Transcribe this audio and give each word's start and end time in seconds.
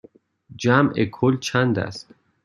جمع 0.55 1.05
کل 1.11 1.37
چند 1.39 1.79
است؟ 1.79 2.07